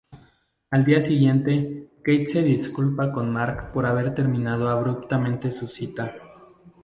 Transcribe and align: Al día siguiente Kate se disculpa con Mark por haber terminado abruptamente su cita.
Al 0.71 0.83
día 0.83 1.03
siguiente 1.03 1.91
Kate 2.03 2.25
se 2.27 2.41
disculpa 2.41 3.11
con 3.11 3.31
Mark 3.31 3.71
por 3.71 3.85
haber 3.85 4.15
terminado 4.15 4.67
abruptamente 4.67 5.51
su 5.51 5.67
cita. 5.67 6.15